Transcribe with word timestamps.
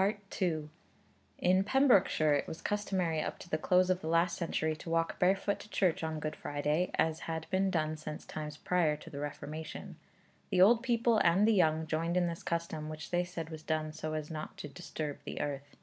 II. 0.00 0.70
In 1.38 1.62
Pembrokeshire, 1.62 2.34
it 2.34 2.48
was 2.48 2.60
customary 2.60 3.20
up 3.22 3.38
to 3.38 3.48
the 3.48 3.56
close 3.58 3.90
of 3.90 4.00
the 4.00 4.08
last 4.08 4.36
century, 4.36 4.74
to 4.74 4.90
walk 4.90 5.20
barefoot 5.20 5.60
to 5.60 5.68
church 5.70 6.02
on 6.02 6.18
Good 6.18 6.34
Friday, 6.34 6.90
as 6.94 7.20
had 7.30 7.48
been 7.50 7.70
done 7.70 7.96
since 7.96 8.26
times 8.26 8.56
prior 8.56 8.96
to 8.96 9.08
the 9.08 9.20
Reformation. 9.20 9.94
The 10.50 10.60
old 10.60 10.82
people 10.82 11.18
and 11.18 11.46
the 11.46 11.54
young 11.54 11.86
joined 11.86 12.16
in 12.16 12.26
this 12.26 12.42
custom, 12.42 12.88
which 12.88 13.10
they 13.12 13.22
said 13.22 13.50
was 13.50 13.62
done 13.62 13.92
so 13.92 14.14
as 14.14 14.32
not 14.32 14.56
to 14.56 14.68
'disturb 14.68 15.20
the 15.22 15.40
earth.' 15.40 15.76